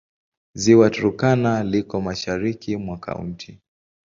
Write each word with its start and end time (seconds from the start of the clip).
Ziwa 0.61 0.87
Turkana 0.93 1.51
liko 1.71 2.01
mashariki 2.07 2.77
mwa 2.77 2.97
kaunti. 3.03 3.51